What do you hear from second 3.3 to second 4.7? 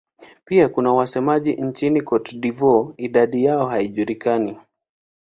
yao haijulikani.